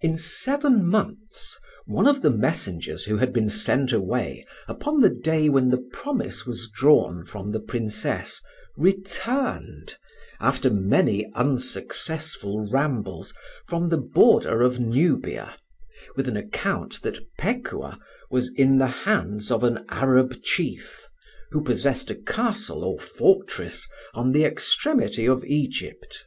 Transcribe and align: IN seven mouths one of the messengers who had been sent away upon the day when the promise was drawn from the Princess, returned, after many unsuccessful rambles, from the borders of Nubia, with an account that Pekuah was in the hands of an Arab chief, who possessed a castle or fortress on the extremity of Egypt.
IN 0.00 0.16
seven 0.16 0.88
mouths 0.88 1.58
one 1.84 2.06
of 2.06 2.22
the 2.22 2.30
messengers 2.30 3.04
who 3.04 3.18
had 3.18 3.30
been 3.30 3.50
sent 3.50 3.92
away 3.92 4.42
upon 4.68 5.02
the 5.02 5.10
day 5.10 5.50
when 5.50 5.68
the 5.68 5.86
promise 5.92 6.46
was 6.46 6.70
drawn 6.70 7.26
from 7.26 7.52
the 7.52 7.60
Princess, 7.60 8.40
returned, 8.78 9.98
after 10.40 10.70
many 10.70 11.30
unsuccessful 11.34 12.66
rambles, 12.72 13.34
from 13.68 13.90
the 13.90 13.98
borders 13.98 14.64
of 14.64 14.80
Nubia, 14.80 15.58
with 16.16 16.26
an 16.26 16.38
account 16.38 17.02
that 17.02 17.20
Pekuah 17.36 17.98
was 18.30 18.50
in 18.54 18.78
the 18.78 18.86
hands 19.04 19.50
of 19.50 19.62
an 19.62 19.84
Arab 19.90 20.42
chief, 20.42 21.06
who 21.50 21.62
possessed 21.62 22.08
a 22.10 22.14
castle 22.14 22.82
or 22.82 22.98
fortress 22.98 23.86
on 24.14 24.32
the 24.32 24.44
extremity 24.46 25.26
of 25.28 25.44
Egypt. 25.44 26.24